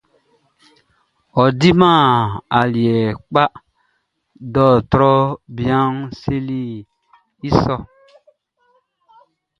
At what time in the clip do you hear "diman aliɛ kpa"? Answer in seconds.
1.59-3.43